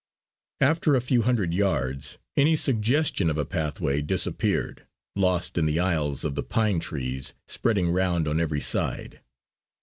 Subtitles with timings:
[0.61, 6.23] After a few hundred yards any suggestion of a pathway disappeared, lost in the aisles
[6.23, 9.21] of the pine trees spreading round on every side.